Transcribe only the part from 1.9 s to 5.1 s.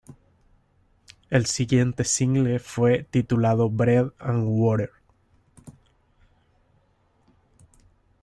single fue titulado "Bread and Water".